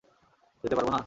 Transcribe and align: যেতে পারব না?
যেতে 0.63 0.75
পারব 0.75 0.89
না? 0.89 0.99